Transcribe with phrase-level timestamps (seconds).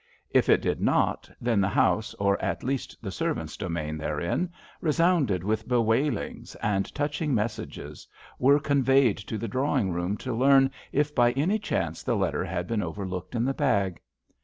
[0.31, 4.91] If it did not, then the house, or at least the servants' domain therein, re
[4.93, 8.07] sounded with bewailings, and touching messages
[8.39, 12.65] were conveyed to the drawing room to learn if by any chance the letter had
[12.65, 14.01] been overlooked in the bag.